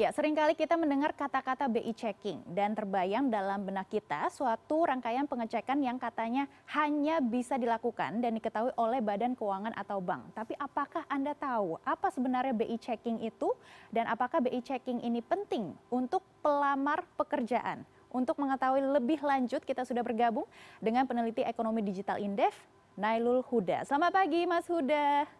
Ya, 0.00 0.08
sering 0.16 0.32
kali 0.32 0.56
kita 0.56 0.80
mendengar 0.80 1.12
kata-kata 1.12 1.68
BI 1.68 1.92
checking 1.92 2.40
dan 2.56 2.72
terbayang 2.72 3.28
dalam 3.28 3.68
benak 3.68 3.84
kita 3.92 4.32
suatu 4.32 4.88
rangkaian 4.88 5.28
pengecekan 5.28 5.76
yang 5.76 6.00
katanya 6.00 6.48
hanya 6.72 7.20
bisa 7.20 7.60
dilakukan 7.60 8.24
dan 8.24 8.32
diketahui 8.32 8.72
oleh 8.80 9.04
badan 9.04 9.36
keuangan 9.36 9.76
atau 9.76 10.00
bank. 10.00 10.32
Tapi 10.32 10.56
apakah 10.56 11.04
Anda 11.04 11.36
tahu 11.36 11.76
apa 11.84 12.08
sebenarnya 12.08 12.56
BI 12.56 12.80
checking 12.80 13.20
itu 13.20 13.52
dan 13.92 14.08
apakah 14.08 14.40
BI 14.40 14.64
checking 14.64 15.04
ini 15.04 15.20
penting 15.20 15.76
untuk 15.92 16.24
pelamar 16.40 17.04
pekerjaan? 17.20 17.84
Untuk 18.08 18.40
mengetahui 18.40 18.80
lebih 18.80 19.20
lanjut 19.20 19.60
kita 19.68 19.84
sudah 19.84 20.00
bergabung 20.00 20.48
dengan 20.80 21.04
peneliti 21.04 21.44
ekonomi 21.44 21.84
digital 21.84 22.16
Indef, 22.16 22.56
Nailul 22.96 23.44
Huda. 23.44 23.84
Selamat 23.84 24.16
pagi 24.16 24.48
Mas 24.48 24.64
Huda. 24.64 25.39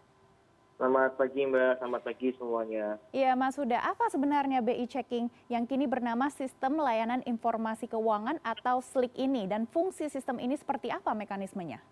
Selamat 0.80 1.12
pagi 1.20 1.44
Mbak, 1.44 1.76
selamat 1.76 2.02
pagi 2.08 2.32
semuanya. 2.40 2.96
Iya 3.12 3.36
Mas 3.36 3.52
Huda, 3.52 3.84
apa 3.84 4.08
sebenarnya 4.08 4.64
BI 4.64 4.88
Checking 4.88 5.28
yang 5.52 5.68
kini 5.68 5.84
bernama 5.84 6.32
Sistem 6.32 6.80
Layanan 6.80 7.20
Informasi 7.28 7.84
Keuangan 7.84 8.40
atau 8.40 8.80
SLIK 8.80 9.12
ini 9.20 9.44
dan 9.44 9.68
fungsi 9.68 10.08
sistem 10.08 10.40
ini 10.40 10.56
seperti 10.56 10.88
apa 10.88 11.12
mekanismenya? 11.12 11.84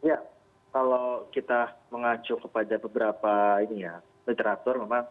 Ya, 0.00 0.16
kalau 0.72 1.28
kita 1.28 1.76
mengacu 1.92 2.40
kepada 2.40 2.80
beberapa 2.80 3.60
ini 3.60 3.84
ya, 3.84 4.00
literatur 4.24 4.80
memang 4.80 5.04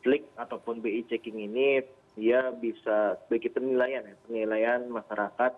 SLIK 0.00 0.24
ataupun 0.40 0.80
BI 0.80 1.04
Checking 1.04 1.36
ini 1.36 1.84
dia 2.16 2.48
bisa 2.48 3.20
sebagai 3.28 3.52
penilaian 3.52 4.08
ya, 4.08 4.16
penilaian 4.24 4.88
masyarakat 4.88 5.52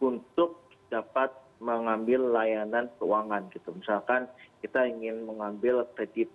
untuk 0.00 0.56
dapat 0.88 1.41
mengambil 1.62 2.34
layanan 2.34 2.90
keuangan 2.98 3.46
gitu. 3.54 3.70
Misalkan 3.78 4.26
kita 4.58 4.82
ingin 4.90 5.22
mengambil 5.22 5.86
kredit 5.94 6.26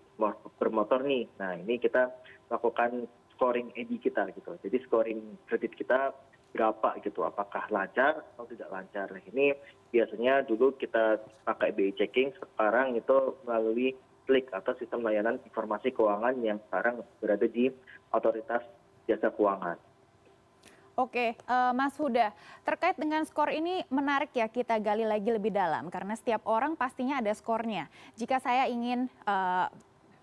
bermotor 0.58 1.03
nih, 1.03 1.27
nah 1.36 1.53
ini 1.53 1.76
kita 1.77 2.09
lakukan 2.48 3.05
scoring 3.36 3.76
EDI 3.76 4.00
kita 4.00 4.31
gitu. 4.34 4.55
Jadi 4.63 4.77
scoring 4.88 5.20
kredit 5.45 5.76
kita 5.76 6.16
berapa 6.55 6.95
gitu, 7.03 7.28
apakah 7.28 7.67
lancar 7.70 8.23
atau 8.33 8.48
tidak 8.48 8.72
lancar. 8.72 9.11
Nah 9.11 9.22
ini 9.30 9.53
biasanya 9.92 10.48
dulu 10.48 10.73
kita 10.80 11.22
pakai 11.44 11.75
BI 11.75 11.94
checking, 12.00 12.31
sekarang 12.33 12.95
itu 12.95 13.36
melalui 13.44 13.94
klik 14.25 14.48
atau 14.55 14.73
sistem 14.80 15.03
layanan 15.03 15.39
informasi 15.44 15.92
keuangan 15.92 16.36
yang 16.44 16.59
sekarang 16.67 17.03
berada 17.20 17.48
di 17.48 17.72
otoritas 18.11 18.64
jasa 19.08 19.31
keuangan. 19.31 19.80
Oke, 20.98 21.38
uh, 21.45 21.78
Mas 21.78 21.94
Huda, 21.94 22.34
terkait 22.66 22.98
dengan 22.98 23.22
skor 23.22 23.53
ini 23.53 23.86
menarik 23.86 24.34
ya 24.34 24.50
kita 24.50 24.81
gali 24.81 25.06
lagi 25.06 25.30
lebih 25.30 25.54
dalam 25.54 25.94
karena 25.94 26.17
setiap 26.17 26.42
orang 26.50 26.73
pastinya 26.73 27.22
ada 27.22 27.30
skornya. 27.38 27.86
Jika 28.17 28.42
saya 28.42 28.66
ingin 28.66 29.06
uh, 29.30 29.70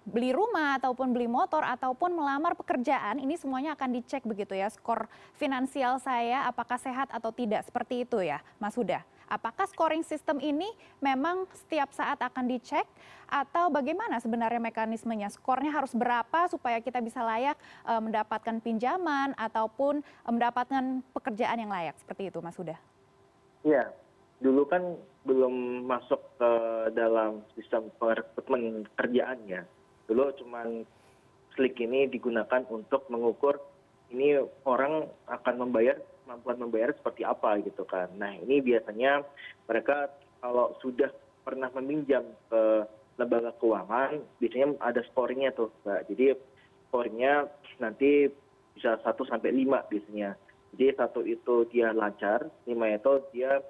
beli 0.02 0.34
rumah 0.34 0.74
ataupun 0.82 1.14
beli 1.14 1.30
motor 1.30 1.62
ataupun 1.62 2.18
melamar 2.18 2.58
pekerjaan 2.58 3.22
ini 3.22 3.38
semuanya 3.38 3.78
akan 3.78 4.02
dicek 4.02 4.26
begitu 4.26 4.58
ya 4.58 4.66
skor 4.66 5.06
finansial 5.38 6.02
saya 6.02 6.44
apakah 6.50 6.76
sehat 6.76 7.06
atau 7.14 7.30
tidak 7.30 7.62
seperti 7.64 8.02
itu 8.02 8.20
ya 8.20 8.42
Mas 8.60 8.76
Huda 8.76 9.00
apakah 9.34 9.66
scoring 9.66 10.06
sistem 10.06 10.38
ini 10.38 10.70
memang 11.02 11.50
setiap 11.50 11.90
saat 11.90 12.22
akan 12.22 12.46
dicek 12.46 12.86
atau 13.26 13.66
bagaimana 13.66 14.22
sebenarnya 14.22 14.62
mekanismenya? 14.62 15.26
Skornya 15.34 15.74
harus 15.74 15.90
berapa 15.90 16.46
supaya 16.46 16.78
kita 16.78 17.02
bisa 17.02 17.18
layak 17.26 17.58
e, 17.82 17.92
mendapatkan 17.98 18.62
pinjaman 18.62 19.34
ataupun 19.34 19.98
e, 20.06 20.28
mendapatkan 20.30 21.02
pekerjaan 21.10 21.58
yang 21.58 21.74
layak 21.74 21.98
seperti 21.98 22.30
itu, 22.30 22.38
Mas 22.38 22.54
Huda? 22.54 22.78
Iya, 23.66 23.90
dulu 24.38 24.70
kan 24.70 24.94
belum 25.26 25.82
masuk 25.88 26.20
ke 26.38 26.50
dalam 26.94 27.42
sistem 27.58 27.90
perekrutmen 27.98 28.86
kerjaan 28.94 29.42
ya. 29.50 29.66
Dulu 30.06 30.30
cuman 30.44 30.86
slik 31.58 31.80
ini 31.82 32.06
digunakan 32.06 32.62
untuk 32.70 33.08
mengukur 33.10 33.58
ini 34.12 34.36
orang 34.68 35.08
akan 35.26 35.54
membayar 35.58 35.98
kemampuan 36.24 36.58
membayar 36.58 36.90
seperti 36.96 37.22
apa 37.22 37.60
gitu 37.60 37.84
kan. 37.84 38.08
Nah 38.16 38.32
ini 38.40 38.64
biasanya 38.64 39.22
mereka 39.68 40.08
kalau 40.40 40.72
sudah 40.80 41.12
pernah 41.44 41.68
meminjam 41.76 42.24
ke 42.48 42.88
lembaga 43.20 43.54
keuangan 43.60 44.24
biasanya 44.40 44.74
ada 44.80 45.04
scoringnya 45.12 45.52
tuh 45.54 45.70
mbak. 45.84 46.08
Jadi 46.10 46.34
scoringnya 46.88 47.46
nanti 47.78 48.26
bisa 48.74 48.98
satu 49.04 49.28
sampai 49.28 49.52
lima 49.54 49.84
biasanya. 49.86 50.34
Jadi 50.74 50.96
satu 50.98 51.20
itu 51.22 51.68
dia 51.70 51.94
lancar 51.94 52.48
lima 52.66 52.90
itu 52.90 53.22
dia 53.30 53.62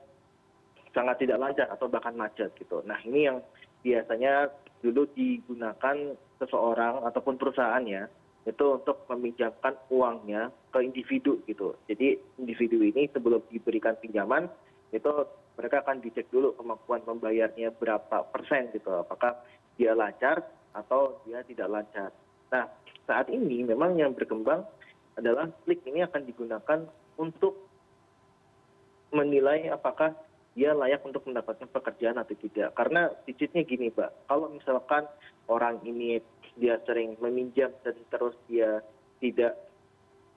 sangat 0.94 1.20
tidak 1.20 1.42
lancar 1.42 1.66
atau 1.68 1.90
bahkan 1.90 2.14
macet 2.16 2.54
gitu. 2.56 2.80
Nah 2.86 2.96
ini 3.04 3.28
yang 3.28 3.42
biasanya 3.84 4.48
dulu 4.80 5.04
digunakan 5.12 6.16
seseorang 6.40 7.04
ataupun 7.04 7.36
perusahaan 7.36 7.84
ya 7.84 8.08
itu 8.44 8.64
untuk 8.76 9.08
meminjamkan 9.08 9.72
uangnya 9.88 10.52
ke 10.68 10.84
individu 10.84 11.40
gitu. 11.48 11.72
Jadi 11.88 12.20
individu 12.36 12.84
ini 12.84 13.08
sebelum 13.08 13.40
diberikan 13.48 13.96
pinjaman 13.96 14.52
itu 14.92 15.12
mereka 15.56 15.80
akan 15.80 16.04
dicek 16.04 16.28
dulu 16.28 16.52
kemampuan 16.60 17.00
membayarnya 17.08 17.72
berapa 17.72 18.28
persen 18.28 18.68
gitu. 18.76 18.92
Apakah 18.92 19.40
dia 19.80 19.96
lancar 19.96 20.44
atau 20.76 21.18
dia 21.24 21.40
tidak 21.48 21.72
lancar. 21.72 22.10
Nah 22.52 22.68
saat 23.08 23.32
ini 23.32 23.64
memang 23.64 23.96
yang 23.96 24.12
berkembang 24.12 24.66
adalah 25.16 25.48
klik 25.64 25.80
ini 25.88 26.04
akan 26.04 26.22
digunakan 26.28 26.78
untuk 27.16 27.64
menilai 29.14 29.70
apakah 29.70 30.12
dia 30.54 30.70
layak 30.74 31.02
untuk 31.02 31.26
mendapatkan 31.26 31.66
pekerjaan 31.70 32.18
atau 32.18 32.34
tidak. 32.38 32.74
Karena 32.78 33.10
digitnya 33.26 33.62
gini 33.66 33.90
mbak. 33.90 34.10
Kalau 34.30 34.50
misalkan 34.50 35.06
orang 35.50 35.82
ini 35.82 36.22
dia 36.54 36.78
sering 36.86 37.18
meminjam 37.18 37.74
dan 37.82 37.96
terus 38.10 38.34
dia 38.46 38.82
tidak 39.18 39.58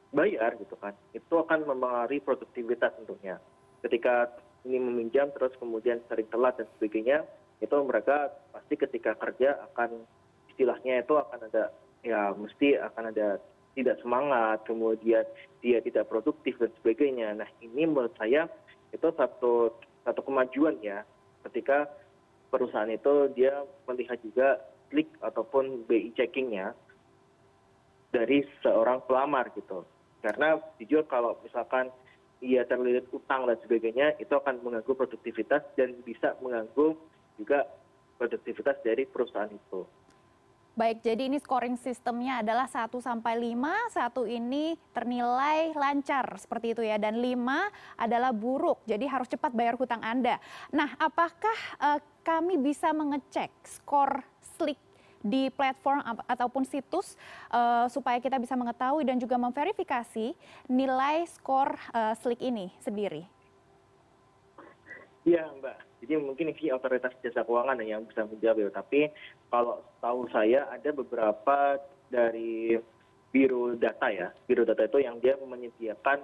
bayar 0.09 0.55
gitu 0.57 0.73
kan 0.79 0.95
itu 1.13 1.33
akan 1.35 1.67
mempengaruhi 1.67 2.23
produktivitas 2.23 2.95
tentunya. 2.97 3.38
Ketika 3.83 4.33
ini 4.66 4.81
meminjam 4.81 5.29
terus 5.35 5.53
kemudian 5.61 6.01
sering 6.09 6.28
telat 6.33 6.57
dan 6.57 6.67
sebagainya 6.78 7.28
itu 7.61 7.75
mereka 7.85 8.33
pasti 8.53 8.75
ketika 8.78 9.17
kerja 9.17 9.57
akan 9.72 10.05
istilahnya 10.53 11.05
itu 11.05 11.13
akan 11.17 11.39
ada 11.50 11.73
ya 12.01 12.34
mesti 12.34 12.78
akan 12.78 13.13
ada 13.13 13.41
tidak 13.78 14.01
semangat 14.01 14.66
kemudian 14.66 15.25
dia 15.61 15.78
tidak 15.85 16.09
produktif 16.09 16.57
dan 16.57 16.73
sebagainya. 16.81 17.38
Nah 17.38 17.49
ini 17.61 17.85
menurut 17.85 18.13
saya 18.17 18.49
itu 18.89 19.07
satu 19.13 19.73
satu 20.01 20.22
kemajuan 20.25 20.81
ya. 20.81 21.05
Ketika 21.45 21.85
perusahaan 22.49 22.89
itu 22.89 23.29
dia 23.38 23.61
melihat 23.85 24.17
juga 24.25 24.57
klik 24.88 25.09
ataupun 25.20 25.86
bi 25.86 26.12
checkingnya 26.16 26.74
dari 28.12 28.44
seorang 28.64 29.03
pelamar 29.03 29.52
gitu 29.53 29.84
karena 30.24 30.58
jujur 30.81 31.06
kalau 31.06 31.38
misalkan 31.46 31.94
ia 32.42 32.66
terlilit 32.70 33.09
utang 33.09 33.50
dan 33.50 33.58
sebagainya 33.66 34.18
itu 34.22 34.30
akan 34.30 34.62
mengganggu 34.62 34.94
produktivitas 34.94 35.66
dan 35.74 35.97
bisa 36.06 36.38
mengganggu 36.42 36.94
juga 37.38 37.66
produktivitas 38.18 38.78
dari 38.86 39.06
perusahaan 39.09 39.50
itu. 39.50 39.86
Baik, 40.78 41.02
jadi 41.02 41.26
ini 41.26 41.42
scoring 41.42 41.74
sistemnya 41.74 42.46
adalah 42.46 42.70
1 42.70 42.94
sampai 43.02 43.34
5, 43.34 43.97
satu 43.97 44.30
ini 44.30 44.78
ternilai 44.94 45.74
lancar 45.74 46.38
seperti 46.38 46.78
itu 46.78 46.86
ya 46.86 47.02
dan 47.02 47.18
5 47.18 47.34
adalah 47.97 48.30
buruk. 48.30 48.86
Jadi 48.86 49.09
harus 49.09 49.26
cepat 49.26 49.58
bayar 49.58 49.74
hutang 49.74 50.06
Anda. 50.06 50.38
Nah, 50.70 50.94
apakah 51.02 51.58
uh, 51.81 51.97
kami 52.22 52.62
bisa 52.62 52.94
mengecek 52.94 53.50
skor 53.66 54.22
slik 54.57 54.79
di 55.22 55.50
platform 55.53 56.01
ataupun 56.25 56.66
situs 56.66 57.18
uh, 57.50 57.85
supaya 57.90 58.22
kita 58.22 58.38
bisa 58.38 58.53
mengetahui 58.53 59.06
dan 59.06 59.18
juga 59.18 59.35
memverifikasi 59.38 60.34
nilai 60.69 61.25
skor 61.29 61.73
uh, 61.94 62.13
slik 62.18 62.41
ini 62.41 62.69
sendiri? 62.81 63.25
Iya, 65.28 65.51
Mbak. 65.59 65.78
Jadi 66.00 66.13
mungkin 66.23 66.47
ini 66.56 66.72
otoritas 66.72 67.12
jasa 67.19 67.44
keuangan 67.44 67.84
yang 67.84 68.07
bisa 68.07 68.23
menjawab 68.23 68.63
ya. 68.63 68.69
Tapi 68.72 69.12
kalau 69.51 69.84
tahu 70.00 70.29
saya 70.31 70.69
ada 70.72 70.90
beberapa 70.96 71.81
dari 72.07 72.79
biro 73.35 73.75
data 73.75 74.07
ya. 74.07 74.31
Biro 74.47 74.63
data 74.63 74.88
itu 74.88 75.03
yang 75.03 75.20
dia 75.20 75.35
menyediakan 75.35 76.23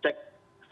cek 0.00 0.16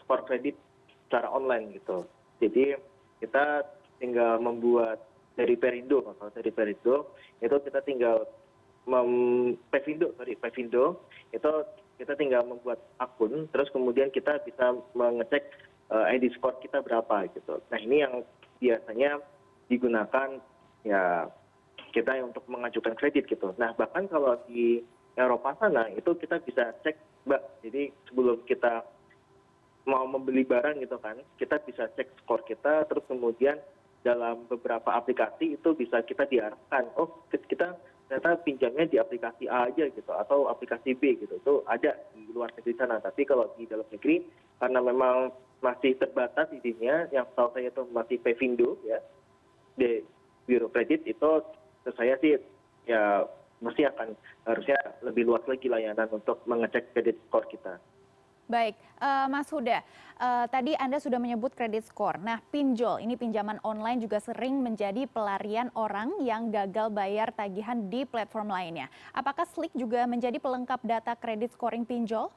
skor 0.01 0.25
kredit 0.25 0.57
secara 1.05 1.29
online 1.29 1.77
gitu. 1.77 2.07
Jadi 2.41 2.73
kita 3.21 3.67
tinggal 4.01 4.41
membuat 4.41 5.03
dari 5.39 5.55
perindo 5.55 6.03
kalau 6.03 6.27
dari 6.35 6.51
perindo 6.51 7.15
itu 7.39 7.55
kita 7.63 7.79
tinggal 7.87 8.27
pevindo 9.71 10.11
sorry 10.19 10.35
pevindo 10.35 10.99
itu 11.31 11.51
kita 11.95 12.19
tinggal 12.19 12.43
membuat 12.43 12.83
akun 12.99 13.47
terus 13.55 13.71
kemudian 13.71 14.11
kita 14.11 14.43
bisa 14.43 14.75
mengecek 14.91 15.47
uh, 15.95 16.11
ID 16.11 16.31
score 16.35 16.59
kita 16.59 16.83
berapa 16.83 17.31
gitu. 17.31 17.59
Nah 17.71 17.79
ini 17.79 18.03
yang 18.03 18.23
biasanya 18.59 19.19
digunakan 19.71 20.39
ya 20.83 21.27
kita 21.95 22.19
untuk 22.23 22.43
mengajukan 22.51 22.95
kredit 22.99 23.27
gitu. 23.27 23.55
Nah 23.55 23.71
bahkan 23.75 24.07
kalau 24.11 24.35
di 24.47 24.83
Eropa 25.19 25.55
sana 25.59 25.87
itu 25.91 26.15
kita 26.15 26.39
bisa 26.43 26.71
cek 26.83 26.95
mbak. 27.27 27.41
Jadi 27.63 27.91
sebelum 28.07 28.43
kita 28.47 28.83
mau 29.87 30.05
membeli 30.05 30.45
barang 30.45 30.79
gitu 30.83 30.99
kan 31.01 31.17
kita 31.41 31.59
bisa 31.65 31.89
cek 31.97 32.23
skor 32.23 32.45
kita 32.45 32.85
terus 32.85 33.03
kemudian 33.09 33.57
dalam 34.03 34.47
beberapa 34.47 34.95
aplikasi 34.95 35.59
itu 35.59 35.69
bisa 35.75 35.99
kita 36.07 36.23
diarahkan 36.27 36.87
oh 36.95 37.27
kita 37.29 37.75
ternyata 38.07 38.41
pinjamnya 38.41 38.85
di 38.89 38.97
aplikasi 38.97 39.45
A 39.45 39.69
aja 39.69 39.85
gitu 39.85 40.09
atau 40.09 40.49
aplikasi 40.49 40.97
B 40.97 41.19
gitu 41.19 41.35
itu 41.37 41.53
ada 41.69 41.93
di 42.15 42.25
luar 42.33 42.49
negeri 42.57 42.73
sana 42.79 42.97
tapi 42.97 43.27
kalau 43.27 43.53
di 43.53 43.69
dalam 43.69 43.85
negeri 43.91 44.25
karena 44.57 44.79
memang 44.81 45.29
masih 45.59 45.93
terbatas 45.99 46.49
izinnya 46.55 47.11
yang 47.11 47.27
setahu 47.29 47.51
saya 47.53 47.69
itu 47.69 47.83
masih 47.91 48.17
Pevindo 48.23 48.79
ya 48.87 48.97
di 49.77 50.01
Biro 50.47 50.71
Kredit 50.71 51.05
itu 51.05 51.31
saya 51.93 52.15
sih 52.23 52.39
ya 52.87 53.27
mesti 53.59 53.85
akan 53.85 54.15
harusnya 54.47 54.79
lebih 55.03 55.27
luas 55.27 55.43
lagi 55.45 55.67
layanan 55.67 56.07
untuk 56.15 56.41
mengecek 56.47 56.95
kredit 56.95 57.19
skor 57.27 57.43
kita. 57.51 57.77
Baik, 58.49 58.81
uh, 58.97 59.29
Mas 59.29 59.45
Huda, 59.53 59.85
uh, 60.17 60.49
tadi 60.49 60.73
Anda 60.73 60.97
sudah 60.97 61.21
menyebut 61.21 61.53
kredit 61.53 61.85
skor. 61.85 62.17
Nah, 62.17 62.41
pinjol, 62.49 62.97
ini 62.97 63.13
pinjaman 63.13 63.61
online 63.61 64.01
juga 64.01 64.17
sering 64.17 64.65
menjadi 64.65 65.05
pelarian 65.05 65.69
orang 65.77 66.17
yang 66.25 66.49
gagal 66.49 66.89
bayar 66.89 67.29
tagihan 67.29 67.77
di 67.93 68.09
platform 68.09 68.49
lainnya. 68.49 68.89
Apakah 69.13 69.45
Slik 69.45 69.69
juga 69.77 70.09
menjadi 70.09 70.41
pelengkap 70.41 70.81
data 70.81 71.13
kredit 71.13 71.53
scoring 71.53 71.85
pinjol? 71.85 72.33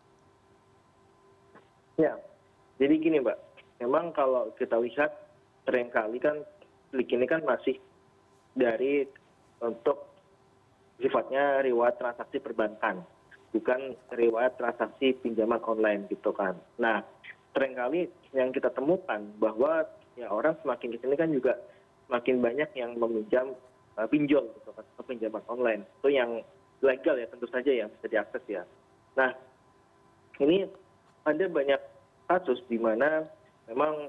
Ya, 1.97 2.21
jadi 2.77 2.93
gini 3.01 3.25
Mbak, 3.25 3.39
memang 3.81 4.13
kalau 4.13 4.53
kita 4.61 4.77
lihat 4.85 5.17
sering 5.65 5.89
kali 5.89 6.21
kan 6.21 6.45
Slik 6.93 7.09
ini 7.09 7.25
kan 7.25 7.41
masih 7.41 7.81
dari 8.53 9.09
untuk 9.65 10.13
sifatnya 11.01 11.65
reward 11.65 11.97
transaksi 11.97 12.37
perbankan 12.37 13.01
bukan 13.53 13.95
riwayat 14.17 14.57
transaksi 14.57 15.13
pinjaman 15.21 15.61
online 15.65 16.09
gitu 16.09 16.33
kan. 16.33 16.57
Nah, 16.81 17.05
sering 17.53 17.77
kali 17.77 18.09
yang 18.33 18.51
kita 18.51 18.73
temukan 18.73 19.21
bahwa 19.37 19.85
ya 20.17 20.33
orang 20.33 20.57
semakin 20.65 20.97
di 20.97 20.99
sini 21.01 21.15
kan 21.17 21.29
juga 21.33 21.61
semakin 22.09 22.41
banyak 22.41 22.71
yang 22.77 22.97
meminjam 22.97 23.53
uh, 24.01 24.09
pinjol 24.09 24.49
gitu 24.57 24.71
kan, 24.73 24.85
atau 24.97 25.05
pinjaman 25.05 25.45
online. 25.49 25.85
Itu 26.01 26.09
yang 26.09 26.41
legal 26.81 27.21
ya 27.21 27.29
tentu 27.29 27.47
saja 27.53 27.71
yang 27.71 27.89
bisa 28.01 28.09
diakses 28.09 28.45
ya. 28.49 28.65
Nah, 29.15 29.37
ini 30.41 30.65
ada 31.29 31.45
banyak 31.47 31.81
kasus 32.27 32.59
di 32.67 32.81
mana 32.81 33.29
memang 33.69 34.09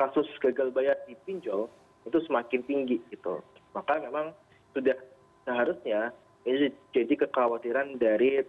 kasus 0.00 0.26
gagal 0.40 0.72
bayar 0.72 0.96
di 1.04 1.14
pinjol 1.28 1.68
itu 2.08 2.18
semakin 2.26 2.64
tinggi 2.66 2.98
gitu. 3.12 3.44
Maka 3.76 4.02
memang 4.02 4.34
sudah 4.74 4.96
seharusnya 5.44 6.10
ini 6.42 6.74
jadi 6.90 7.14
kekhawatiran 7.26 8.02
dari 8.02 8.42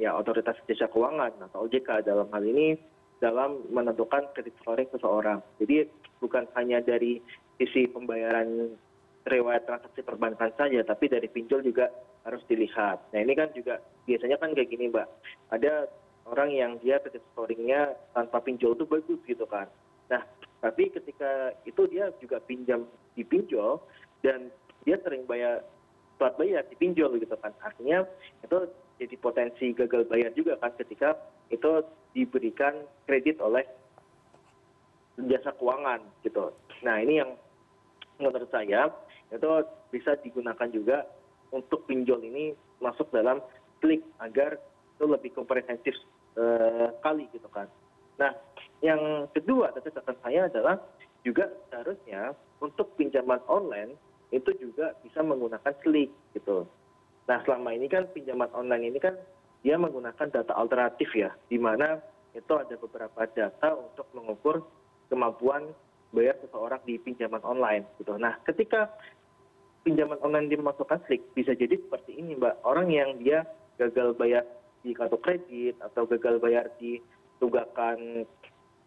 ya 0.00 0.16
otoritas 0.16 0.56
jasa 0.64 0.88
keuangan 0.88 1.34
atau 1.50 1.66
OJK 1.66 2.06
dalam 2.06 2.30
hal 2.30 2.42
ini 2.46 2.78
dalam 3.20 3.60
menentukan 3.68 4.32
kredit 4.32 4.56
scoring 4.64 4.88
seseorang. 4.88 5.44
Jadi 5.60 5.84
bukan 6.24 6.48
hanya 6.56 6.80
dari 6.80 7.20
sisi 7.60 7.84
pembayaran 7.84 8.72
riwayat 9.28 9.68
transaksi 9.68 10.00
perbankan 10.00 10.48
saja, 10.56 10.80
tapi 10.80 11.12
dari 11.12 11.28
pinjol 11.28 11.60
juga 11.60 11.92
harus 12.24 12.40
dilihat. 12.48 13.12
Nah 13.12 13.20
ini 13.20 13.36
kan 13.36 13.52
juga 13.52 13.84
biasanya 14.08 14.40
kan 14.40 14.56
kayak 14.56 14.72
gini 14.72 14.88
mbak, 14.88 15.04
ada 15.52 15.84
orang 16.24 16.50
yang 16.56 16.72
dia 16.80 16.96
kredit 17.04 17.20
scoringnya 17.36 17.92
tanpa 18.16 18.40
pinjol 18.40 18.72
itu 18.72 18.88
bagus 18.88 19.20
gitu 19.28 19.44
kan. 19.44 19.68
Nah 20.08 20.24
tapi 20.64 20.88
ketika 20.88 21.52
itu 21.68 21.84
dia 21.92 22.08
juga 22.20 22.40
pinjam 22.40 22.88
di 23.12 23.24
pinjol 23.24 23.80
dan 24.24 24.48
dia 24.88 24.96
sering 25.04 25.28
bayar 25.28 25.60
plat 26.20 26.36
bayar 26.36 26.68
dipinjol 26.68 27.16
gitu 27.16 27.32
kan. 27.40 27.56
Artinya 27.64 28.04
itu 28.44 28.68
jadi 29.00 29.16
potensi 29.16 29.72
gagal 29.72 30.04
bayar 30.12 30.36
juga 30.36 30.60
kan 30.60 30.76
ketika 30.76 31.16
itu 31.48 31.80
diberikan 32.12 32.84
kredit 33.08 33.40
oleh 33.40 33.64
jasa 35.16 35.56
keuangan 35.56 36.04
gitu. 36.20 36.52
Nah 36.84 37.00
ini 37.00 37.24
yang 37.24 37.32
menurut 38.20 38.52
saya 38.52 38.92
itu 39.32 39.50
bisa 39.88 40.20
digunakan 40.20 40.68
juga 40.68 41.08
untuk 41.56 41.88
pinjol 41.88 42.20
ini 42.20 42.52
masuk 42.84 43.08
dalam 43.08 43.40
klik 43.80 44.04
agar 44.20 44.60
itu 45.00 45.04
lebih 45.08 45.32
komprehensif 45.32 45.96
eh, 46.36 46.92
kali 47.00 47.24
gitu 47.32 47.48
kan. 47.48 47.66
Nah 48.20 48.36
yang 48.84 49.24
kedua 49.32 49.72
catatan 49.72 50.16
saya 50.20 50.52
adalah 50.52 50.76
juga 51.24 51.48
seharusnya 51.72 52.36
untuk 52.60 52.92
pinjaman 53.00 53.40
online 53.48 53.96
itu 54.30 54.50
juga 54.58 54.94
bisa 55.02 55.20
menggunakan 55.26 55.74
slik 55.82 56.10
gitu. 56.34 56.66
Nah 57.26 57.38
selama 57.46 57.74
ini 57.74 57.86
kan 57.90 58.06
pinjaman 58.10 58.50
online 58.54 58.94
ini 58.94 58.98
kan 59.02 59.14
dia 59.60 59.76
menggunakan 59.76 60.30
data 60.30 60.56
alternatif 60.56 61.12
ya, 61.12 61.34
di 61.50 61.60
mana 61.60 62.00
itu 62.32 62.52
ada 62.54 62.74
beberapa 62.78 63.26
data 63.26 63.74
untuk 63.76 64.06
mengukur 64.16 64.62
kemampuan 65.10 65.74
bayar 66.14 66.38
seseorang 66.42 66.80
di 66.86 66.98
pinjaman 67.02 67.42
online 67.42 67.86
gitu. 67.98 68.14
Nah 68.18 68.38
ketika 68.46 68.90
pinjaman 69.82 70.18
online 70.22 70.46
dimasukkan 70.50 71.02
slik 71.10 71.22
bisa 71.34 71.54
jadi 71.54 71.76
seperti 71.76 72.14
ini 72.18 72.38
mbak, 72.38 72.62
orang 72.62 72.88
yang 72.90 73.18
dia 73.18 73.46
gagal 73.78 74.14
bayar 74.14 74.46
di 74.80 74.94
kartu 74.96 75.18
kredit 75.20 75.76
atau 75.82 76.06
gagal 76.08 76.40
bayar 76.40 76.70
di 76.78 77.02
tunggakan 77.42 78.24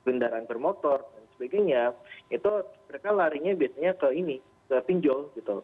kendaraan 0.04 0.46
bermotor 0.46 1.04
dan 1.16 1.24
sebagainya, 1.36 1.96
itu 2.30 2.52
mereka 2.92 3.10
larinya 3.12 3.54
biasanya 3.56 3.94
ke 3.98 4.08
ini 4.14 4.38
ke 4.68 4.78
pinjol 4.88 5.32
gitu. 5.36 5.64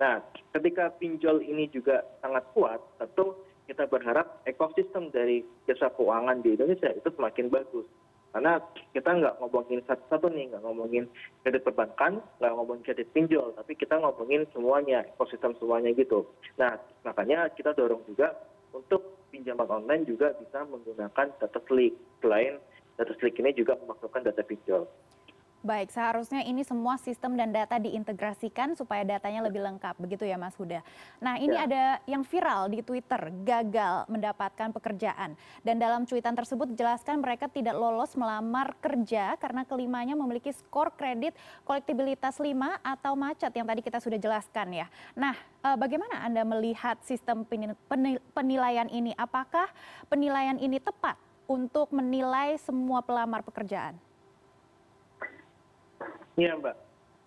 Nah, 0.00 0.24
ketika 0.56 0.88
pinjol 0.96 1.44
ini 1.44 1.68
juga 1.68 2.00
sangat 2.24 2.44
kuat, 2.56 2.80
tentu 2.96 3.36
kita 3.68 3.86
berharap 3.86 4.42
ekosistem 4.48 5.12
dari 5.14 5.44
jasa 5.68 5.92
keuangan 5.94 6.40
di 6.42 6.56
Indonesia 6.56 6.90
itu 6.90 7.08
semakin 7.14 7.52
bagus. 7.52 7.86
Karena 8.30 8.62
kita 8.94 9.10
nggak 9.10 9.42
ngomongin 9.42 9.82
satu-satu 9.90 10.30
nih, 10.30 10.54
nggak 10.54 10.62
ngomongin 10.62 11.04
kredit 11.42 11.66
perbankan, 11.66 12.22
nggak 12.38 12.52
ngomongin 12.54 12.82
kredit 12.86 13.10
pinjol, 13.10 13.50
tapi 13.58 13.74
kita 13.74 13.98
ngomongin 13.98 14.46
semuanya, 14.54 15.02
ekosistem 15.02 15.54
semuanya 15.58 15.90
gitu. 15.92 16.30
Nah, 16.54 16.78
makanya 17.02 17.50
kita 17.52 17.74
dorong 17.74 18.06
juga 18.06 18.38
untuk 18.70 19.26
pinjaman 19.34 19.66
online 19.66 20.06
juga 20.06 20.30
bisa 20.38 20.62
menggunakan 20.62 21.26
data 21.42 21.60
slik. 21.66 21.94
Selain 22.22 22.62
data 22.94 23.12
slik 23.18 23.34
ini 23.42 23.50
juga 23.50 23.74
memasukkan 23.82 24.22
data 24.22 24.42
pinjol. 24.46 24.86
Baik, 25.60 25.92
seharusnya 25.92 26.40
ini 26.40 26.64
semua 26.64 26.96
sistem 26.96 27.36
dan 27.36 27.52
data 27.52 27.76
diintegrasikan 27.76 28.72
supaya 28.80 29.04
datanya 29.04 29.44
lebih 29.44 29.60
lengkap, 29.60 29.92
begitu 30.00 30.24
ya 30.24 30.40
Mas 30.40 30.56
Huda. 30.56 30.80
Nah 31.20 31.36
ini 31.36 31.52
ya. 31.52 31.68
ada 31.68 31.82
yang 32.08 32.24
viral 32.24 32.72
di 32.72 32.80
Twitter, 32.80 33.28
gagal 33.44 34.08
mendapatkan 34.08 34.72
pekerjaan. 34.72 35.36
Dan 35.60 35.76
dalam 35.76 36.08
cuitan 36.08 36.32
tersebut 36.32 36.72
dijelaskan 36.72 37.20
mereka 37.20 37.44
tidak 37.52 37.76
lolos 37.76 38.16
melamar 38.16 38.72
kerja 38.80 39.36
karena 39.36 39.68
kelimanya 39.68 40.16
memiliki 40.16 40.48
skor 40.48 40.96
kredit 40.96 41.36
kolektibilitas 41.68 42.40
5 42.40 42.56
atau 42.80 43.12
macet 43.12 43.52
yang 43.52 43.68
tadi 43.68 43.84
kita 43.84 44.00
sudah 44.00 44.16
jelaskan 44.16 44.72
ya. 44.72 44.88
Nah 45.12 45.36
eh, 45.60 45.76
bagaimana 45.76 46.24
Anda 46.24 46.40
melihat 46.40 47.04
sistem 47.04 47.44
penilaian 48.32 48.88
ini? 48.88 49.12
Apakah 49.12 49.68
penilaian 50.08 50.56
ini 50.56 50.80
tepat 50.80 51.20
untuk 51.44 51.92
menilai 51.92 52.56
semua 52.56 53.04
pelamar 53.04 53.44
pekerjaan? 53.44 54.00
Iya 56.40 56.56
mbak, 56.56 56.72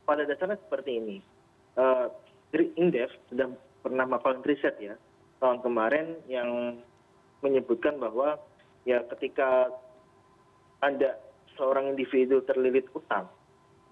pada 0.10 0.25
dasarnya 0.25 0.58
seperti 0.58 0.98
ini. 0.98 1.17
Uh, 1.77 2.10
Indef 2.53 3.13
sudah 3.29 3.50
pernah 3.86 4.10
melakukan 4.10 4.41
riset 4.46 4.77
ya 4.82 4.98
tahun 5.41 5.62
kemarin 5.65 6.17
yang 6.25 6.82
menyebutkan 7.46 7.98
bahwa 7.98 8.38
ya 8.86 9.01
ketika 9.13 9.70
ada 10.82 11.17
seorang 11.58 11.93
individu 11.93 12.41
terlilit 12.46 12.89
utang 12.93 13.29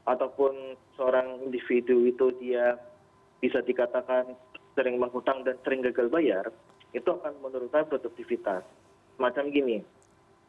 ataupun 0.05 0.77
seorang 0.97 1.41
individu 1.45 2.05
itu 2.05 2.33
dia 2.41 2.77
bisa 3.41 3.61
dikatakan 3.61 4.33
sering 4.73 4.97
menghutang 4.97 5.45
dan 5.45 5.57
sering 5.65 5.85
gagal 5.85 6.09
bayar, 6.09 6.49
itu 6.93 7.09
akan 7.09 7.37
menurunkan 7.41 7.89
produktivitas. 7.89 8.61
Macam 9.17 9.49
gini, 9.49 9.81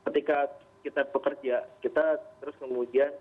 ketika 0.08 0.48
kita 0.84 1.08
bekerja, 1.12 1.64
kita 1.80 2.20
terus 2.40 2.56
kemudian 2.60 3.12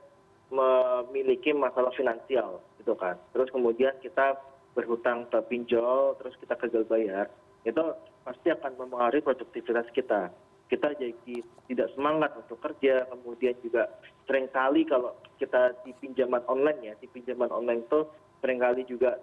memiliki 0.51 1.55
masalah 1.55 1.89
finansial 1.96 2.60
gitu 2.77 2.93
kan. 3.00 3.15
Terus 3.31 3.48
kemudian 3.50 3.96
kita 4.03 4.36
berhutang 4.75 5.27
ke 5.31 5.39
pinjol 5.48 6.15
terus 6.20 6.36
kita 6.39 6.55
gagal 6.55 6.84
bayar 6.88 7.27
itu 7.63 7.81
pasti 8.24 8.51
akan 8.51 8.75
mempengaruhi 8.77 9.24
produktivitas 9.24 9.88
kita. 9.96 10.31
Kita 10.67 10.96
jadi 10.96 11.43
tidak 11.67 11.88
semangat 11.96 12.31
untuk 12.36 12.60
kerja 12.63 13.08
kemudian 13.12 13.55
juga 13.60 13.91
sering 14.27 14.48
kali 14.51 14.88
kalau 14.88 15.15
kita 15.39 15.75
di 15.84 15.91
pinjaman 16.00 16.43
online 16.48 16.79
ya 16.84 16.93
di 17.00 17.08
pinjaman 17.12 17.51
online 17.51 17.84
itu 17.84 18.08
sering 18.39 18.60
kali 18.60 18.84
juga 18.88 19.20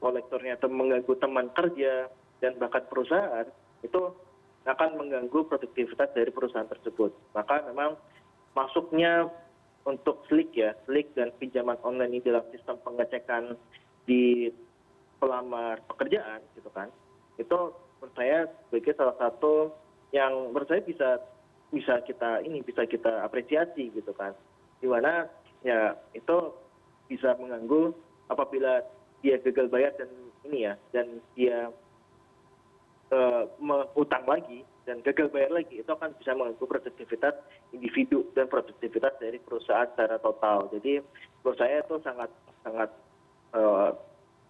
kolektornya 0.00 0.56
mengganggu 0.62 1.12
teman 1.18 1.50
kerja 1.52 2.08
dan 2.40 2.56
bahkan 2.56 2.86
perusahaan 2.86 3.44
itu 3.84 4.14
akan 4.66 4.98
mengganggu 4.98 5.46
produktivitas 5.46 6.10
dari 6.10 6.30
perusahaan 6.34 6.66
tersebut. 6.66 7.14
Maka 7.34 7.62
memang 7.70 7.94
masuknya 8.56 9.30
untuk 9.86 10.26
slik 10.26 10.50
ya 10.52 10.74
slik 10.84 11.14
dan 11.14 11.30
pinjaman 11.38 11.78
online 11.86 12.18
ini 12.18 12.26
dalam 12.26 12.42
sistem 12.50 12.76
pengecekan 12.82 13.54
di 14.04 14.50
pelamar 15.22 15.80
pekerjaan 15.86 16.42
gitu 16.58 16.68
kan. 16.74 16.90
Itu 17.38 17.72
menurut 18.02 18.14
saya 18.18 18.50
sebagai 18.68 18.92
salah 18.98 19.16
satu 19.16 19.72
yang 20.10 20.52
menurut 20.52 20.68
saya 20.68 20.82
bisa 20.82 21.22
bisa 21.70 22.02
kita 22.02 22.42
ini 22.42 22.60
bisa 22.66 22.84
kita 22.84 23.22
apresiasi 23.22 23.94
gitu 23.94 24.12
kan. 24.12 24.34
Di 24.82 24.90
mana 24.90 25.30
ya 25.62 25.94
itu 26.12 26.52
bisa 27.06 27.38
mengganggu 27.38 27.94
apabila 28.26 28.82
dia 29.22 29.38
gagal 29.38 29.70
bayar 29.70 29.94
dan 29.94 30.10
ini 30.46 30.66
ya 30.66 30.74
dan 30.90 31.06
dia 31.38 31.70
uh, 33.14 33.46
menghutang 33.62 34.26
lagi 34.26 34.66
dan 34.86 35.02
gagal 35.02 35.28
bayar 35.34 35.50
lagi 35.50 35.82
itu 35.82 35.90
akan 35.90 36.14
bisa 36.16 36.32
mengganggu 36.32 36.62
produktivitas 36.62 37.34
individu 37.74 38.22
dan 38.38 38.46
produktivitas 38.46 39.18
dari 39.18 39.42
perusahaan 39.42 39.90
secara 39.92 40.22
total. 40.22 40.70
Jadi 40.70 41.02
menurut 41.42 41.58
saya 41.58 41.82
itu 41.82 41.98
sangat 42.06 42.30
sangat 42.62 42.90
uh, 43.52 43.90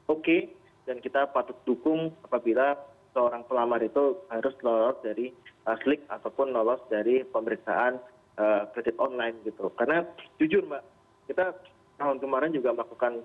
oke 0.06 0.20
okay, 0.20 0.52
dan 0.84 1.00
kita 1.00 1.32
patut 1.32 1.56
dukung 1.64 2.12
apabila 2.28 2.76
seorang 3.16 3.48
pelamar 3.48 3.80
itu 3.80 4.20
harus 4.28 4.52
lolos 4.60 5.00
dari 5.00 5.32
uh, 5.64 5.76
slik 5.80 6.04
ataupun 6.12 6.52
lolos 6.52 6.84
dari 6.92 7.24
pemeriksaan 7.24 7.96
uh, 8.36 8.68
kredit 8.76 9.00
online 9.00 9.40
gitu. 9.48 9.72
Karena 9.80 10.04
jujur 10.36 10.68
mbak, 10.68 10.84
kita 11.32 11.56
tahun 11.96 12.20
kemarin 12.20 12.52
juga 12.52 12.76
melakukan 12.76 13.24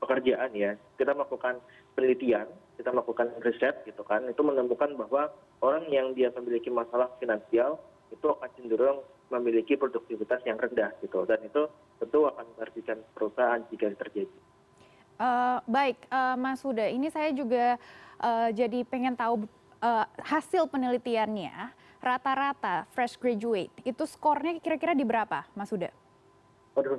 pekerjaan 0.00 0.50
ya, 0.56 0.74
kita 0.96 1.12
melakukan 1.12 1.60
penelitian 1.94 2.48
kita 2.80 2.96
melakukan 2.96 3.28
riset 3.44 3.84
gitu 3.84 4.00
kan 4.08 4.24
itu 4.24 4.40
menemukan 4.40 4.96
bahwa 4.96 5.28
orang 5.60 5.84
yang 5.92 6.16
dia 6.16 6.32
memiliki 6.32 6.72
masalah 6.72 7.12
finansial 7.20 7.76
itu 8.08 8.24
akan 8.24 8.48
cenderung 8.56 9.04
memiliki 9.28 9.76
produktivitas 9.76 10.40
yang 10.48 10.56
rendah 10.56 10.88
gitu 11.04 11.28
dan 11.28 11.44
itu 11.44 11.68
tentu 12.00 12.24
akan 12.24 12.48
merugikan 12.56 12.98
perusahaan 13.12 13.60
jika 13.68 13.92
terjadi. 14.00 14.32
Uh, 15.20 15.60
baik, 15.68 16.00
uh, 16.08 16.32
Mas 16.40 16.64
Huda, 16.64 16.88
ini 16.88 17.12
saya 17.12 17.28
juga 17.36 17.76
uh, 18.24 18.48
jadi 18.48 18.80
pengen 18.88 19.12
tahu 19.12 19.44
uh, 19.84 20.08
hasil 20.24 20.64
penelitiannya 20.72 21.76
rata-rata 22.00 22.88
fresh 22.96 23.20
graduate 23.20 23.68
itu 23.84 24.08
skornya 24.08 24.56
kira-kira 24.64 24.96
di 24.96 25.04
berapa, 25.04 25.44
Mas 25.52 25.68
Huda? 25.68 25.92
Waduh, 26.72 26.96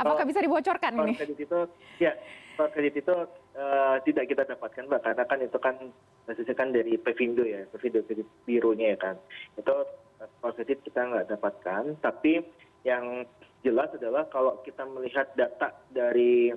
Apakah 0.00 0.24
bisa 0.24 0.40
dibocorkan 0.40 0.96
ini? 1.04 1.12
Kredit 1.12 1.38
itu, 1.44 1.60
ya, 2.00 2.16
kredit 2.56 3.04
itu 3.04 3.14
uh, 3.56 3.96
tidak 4.08 4.32
kita 4.32 4.48
dapatkan, 4.48 4.88
mbak, 4.88 5.04
karena 5.04 5.24
kan 5.28 5.38
itu 5.44 5.58
kan 5.60 5.76
basisnya 6.24 6.56
kan 6.56 6.72
dari 6.72 6.96
Pevindo 6.96 7.44
ya, 7.44 7.68
Pevindo 7.68 8.00
kredit 8.08 8.24
birunya 8.48 8.96
ya 8.96 8.98
kan. 8.98 9.16
Itu 9.60 9.84
uh, 10.24 10.52
kredit 10.56 10.80
kita 10.88 11.04
nggak 11.04 11.28
dapatkan, 11.36 12.00
tapi 12.00 12.40
yang 12.88 13.28
jelas 13.60 13.92
adalah 13.92 14.24
kalau 14.32 14.56
kita 14.64 14.88
melihat 14.88 15.28
data 15.36 15.76
dari 15.92 16.48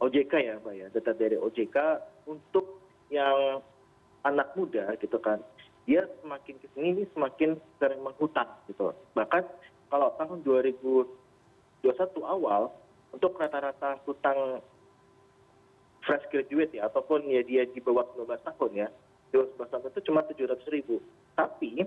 OJK 0.00 0.32
ya, 0.36 0.54
mbak 0.60 0.74
ya, 0.76 0.86
data 0.92 1.16
dari 1.16 1.40
OJK 1.40 1.76
untuk 2.28 2.84
yang 3.08 3.64
anak 4.28 4.52
muda 4.52 4.92
gitu 5.00 5.16
kan, 5.16 5.40
dia 5.88 6.04
semakin 6.20 6.54
ke 6.60 6.68
sini 6.76 6.86
ini 6.92 7.04
semakin 7.16 7.56
sering 7.80 8.04
menghutang 8.04 8.48
gitu. 8.68 8.92
Bahkan 9.16 9.42
kalau 9.88 10.12
tahun 10.20 10.44
2021 11.82 12.24
awal 12.24 12.72
untuk 13.10 13.36
rata 13.40 13.58
rata 13.58 13.98
hutang 14.06 14.60
fresh 16.04 16.24
graduate 16.32 16.72
ya 16.76 16.88
ataupun 16.88 17.28
ya 17.28 17.44
dia 17.44 17.66
di 17.68 17.80
bawah 17.80 18.06
19 18.16 18.30
tahun 18.40 18.70
ya 18.72 18.88
di 19.30 19.34
bawah 19.36 19.68
19 19.68 19.70
tahun 19.70 19.92
itu 19.92 20.00
cuma 20.08 20.20
700 20.24 20.74
ribu 20.74 20.96
tapi 21.36 21.84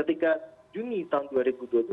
ketika 0.00 0.40
Juni 0.70 1.02
tahun 1.10 1.26
2022 1.34 1.90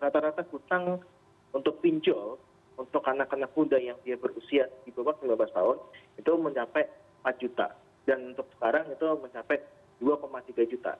rata-rata 0.00 0.42
hutang 0.48 1.04
untuk 1.52 1.78
pinjol 1.84 2.40
untuk 2.74 3.04
anak-anak 3.06 3.52
muda 3.54 3.78
yang 3.78 3.94
dia 4.02 4.18
berusia 4.18 4.66
di 4.82 4.90
bawah 4.90 5.14
19 5.20 5.38
tahun 5.54 5.76
itu 6.18 6.30
mencapai 6.34 6.88
4 7.22 7.42
juta 7.42 7.76
dan 8.08 8.34
untuk 8.34 8.48
sekarang 8.56 8.88
itu 8.90 9.06
mencapai 9.20 9.60
2,3 10.02 10.72
juta. 10.72 10.98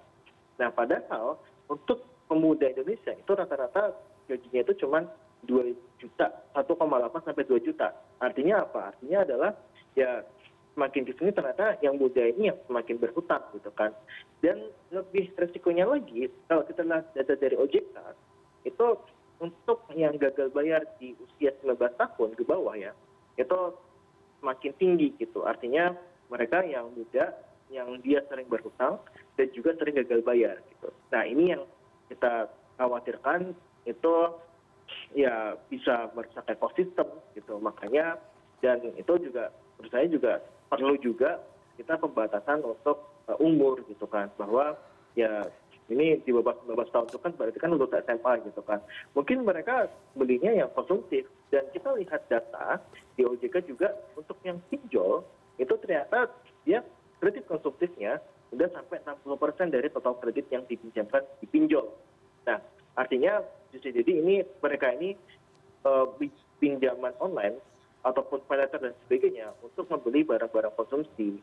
Nah 0.61 0.71
padahal 0.71 1.37
untuk 1.67 2.07
pemuda 2.31 2.71
Indonesia 2.71 3.13
itu 3.13 3.33
rata-rata 3.35 3.93
gajinya 4.31 4.61
itu 4.65 4.87
cuma 4.87 5.05
dua 5.45 5.71
juta 6.01 6.27
satu 6.53 6.77
delapan 6.77 7.21
sampai 7.25 7.45
dua 7.49 7.61
juta. 7.61 7.93
Artinya 8.21 8.65
apa? 8.65 8.95
Artinya 8.95 9.25
adalah 9.25 9.51
ya 9.95 10.25
semakin 10.75 11.07
sini 11.07 11.31
ternyata 11.31 11.79
yang 11.81 11.97
muda 11.97 12.21
ini 12.21 12.51
yang 12.51 12.59
semakin 12.67 12.99
berhutang 12.99 13.43
gitu 13.55 13.71
kan. 13.73 13.95
Dan 14.43 14.69
lebih 14.91 15.31
resikonya 15.39 15.87
lagi 15.87 16.29
kalau 16.51 16.67
kita 16.67 16.83
lihat 16.83 17.15
data 17.15 17.35
dari 17.39 17.57
OJK 17.57 17.97
itu 18.67 18.87
untuk 19.43 19.85
yang 19.95 20.17
gagal 20.17 20.51
bayar 20.55 20.83
di 20.99 21.15
usia 21.19 21.53
19 21.63 21.79
tahun 22.01 22.31
ke 22.39 22.43
bawah 22.47 22.75
ya 22.75 22.93
itu 23.35 23.59
semakin 24.41 24.73
tinggi 24.79 25.09
gitu. 25.19 25.43
Artinya 25.47 25.95
mereka 26.29 26.63
yang 26.67 26.91
muda 26.95 27.35
yang 27.73 27.99
dia 28.05 28.23
sering 28.29 28.47
berhutang 28.47 29.01
dan 29.35 29.47
juga 29.57 29.75
sering 29.81 29.97
gagal 29.99 30.21
bayar 30.23 30.61
gitu. 30.69 30.89
Nah 31.11 31.23
ini 31.25 31.57
yang 31.57 31.63
kita 32.13 32.51
khawatirkan 32.79 33.57
itu 33.89 34.15
ya 35.15 35.59
bisa 35.71 36.11
merusak 36.13 36.45
ekosistem 36.51 37.09
gitu. 37.35 37.59
Makanya 37.61 38.19
dan 38.61 38.81
itu 38.97 39.13
juga 39.21 39.53
menurut 39.77 39.93
saya 39.93 40.07
juga 40.09 40.33
perlu 40.69 40.95
juga 41.01 41.43
kita 41.77 41.99
pembatasan 41.99 42.63
untuk 42.63 43.25
uh, 43.29 43.39
umur 43.43 43.83
gitu 43.87 44.07
kan. 44.07 44.31
Bahwa 44.39 44.79
ya 45.15 45.47
ini 45.93 46.17
di 46.25 46.33
bawah 46.33 46.57
19 46.65 46.89
tahun 46.89 47.07
itu 47.13 47.19
kan 47.21 47.33
berarti 47.37 47.59
kan 47.61 47.71
untuk 47.77 47.93
SMA 47.93 48.33
gitu 48.49 48.63
kan. 48.65 48.81
Mungkin 49.13 49.45
mereka 49.45 49.93
belinya 50.17 50.53
yang 50.53 50.71
konsumtif. 50.73 51.29
Dan 51.53 51.69
kita 51.71 51.93
lihat 51.95 52.27
data 52.27 52.81
di 53.15 53.23
OJK 53.23 53.69
juga 53.69 53.93
untuk 54.17 54.41
yang 54.43 54.59
pinjol 54.73 55.23
itu 55.55 55.71
ternyata 55.79 56.27
dia 56.67 56.83
kredit 57.23 57.47
konsumtifnya 57.47 58.19
sudah 58.51 58.71
sampai 58.75 58.99
60% 59.07 59.75
dari 59.75 59.87
total 59.91 60.19
kredit 60.19 60.47
yang 60.51 60.67
dipinjamkan 60.67 61.23
dipinjol. 61.43 61.95
Nah, 62.47 62.59
artinya 62.99 63.43
jadi 63.81 64.13
ini 64.13 64.45
mereka 64.61 64.93
ini 64.95 65.19
uh, 65.87 66.07
pinjaman 66.59 67.15
online 67.19 67.59
ataupun 68.05 68.45
paylater 68.45 68.79
dan 68.79 68.95
sebagainya 69.07 69.57
untuk 69.65 69.89
membeli 69.89 70.23
barang-barang 70.23 70.75
konsumsi. 70.77 71.41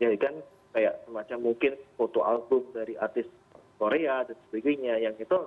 Ya 0.00 0.08
kan 0.16 0.40
kayak 0.72 1.04
semacam 1.04 1.52
mungkin 1.52 1.72
foto 1.98 2.24
album 2.24 2.64
dari 2.72 2.96
artis 2.96 3.28
Korea 3.76 4.24
dan 4.24 4.36
sebagainya 4.48 4.98
yang 4.98 5.14
itu 5.20 5.38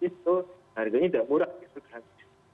itu 0.00 0.34
harganya 0.78 1.08
tidak 1.10 1.28
murah 1.28 1.50
gitu 1.60 1.80
kan. 1.90 2.00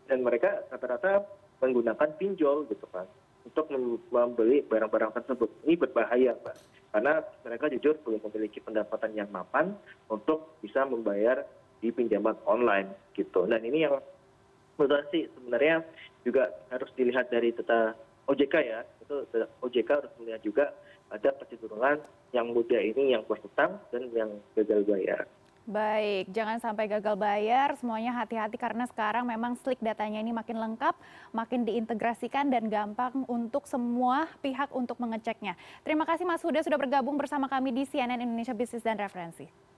Dan 0.08 0.24
mereka 0.26 0.64
rata-rata 0.72 1.28
menggunakan 1.60 2.08
pinjol 2.16 2.66
gitu 2.72 2.86
kan 2.90 3.06
untuk 3.44 3.68
membeli 4.12 4.64
barang-barang 4.64 5.16
tersebut. 5.16 5.48
Ini 5.64 5.74
berbahaya, 5.80 6.36
Pak. 6.36 6.56
Karena 6.90 7.22
mereka 7.46 7.70
jujur 7.70 7.94
belum 8.02 8.20
memiliki 8.28 8.58
pendapatan 8.60 9.14
yang 9.14 9.30
mapan 9.30 9.78
untuk 10.10 10.58
bisa 10.60 10.82
membayar 10.84 11.46
di 11.80 11.88
pinjaman 11.92 12.36
online 12.44 12.92
gitu 13.16 13.44
dan 13.48 13.64
ini 13.64 13.88
yang 13.88 13.96
menurut 14.76 15.04
sih 15.12 15.28
sebenarnya 15.36 15.84
juga 16.24 16.52
harus 16.72 16.88
dilihat 16.96 17.28
dari 17.32 17.52
data 17.52 17.96
OJK 18.28 18.54
ya 18.60 18.80
itu 19.04 19.24
OJK 19.64 19.88
harus 19.90 20.12
melihat 20.20 20.40
juga 20.44 20.64
ada 21.10 21.34
kecenderungan 21.42 21.98
yang 22.30 22.54
muda 22.54 22.78
ini 22.78 23.12
yang 23.18 23.26
berhutang 23.26 23.82
dan 23.90 24.06
yang 24.14 24.30
gagal 24.54 24.86
bayar. 24.86 25.26
Baik, 25.70 26.32
jangan 26.34 26.58
sampai 26.58 26.88
gagal 26.90 27.14
bayar. 27.14 27.76
Semuanya 27.78 28.16
hati-hati 28.16 28.56
karena 28.58 28.88
sekarang 28.90 29.28
memang 29.28 29.54
slik 29.60 29.78
datanya 29.78 30.18
ini 30.18 30.34
makin 30.34 30.58
lengkap, 30.58 30.96
makin 31.30 31.62
diintegrasikan 31.62 32.48
dan 32.48 32.66
gampang 32.66 33.22
untuk 33.28 33.68
semua 33.68 34.26
pihak 34.40 34.72
untuk 34.72 34.98
mengeceknya. 34.98 35.54
Terima 35.86 36.08
kasih 36.08 36.26
Mas 36.26 36.42
Huda 36.42 36.64
sudah 36.64 36.80
bergabung 36.80 37.14
bersama 37.20 37.46
kami 37.46 37.70
di 37.70 37.82
CNN 37.86 38.18
Indonesia 38.18 38.56
Bisnis 38.56 38.82
dan 38.82 38.98
Referensi. 38.98 39.69